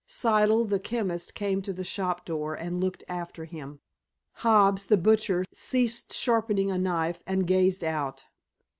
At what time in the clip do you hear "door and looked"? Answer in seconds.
2.25-3.03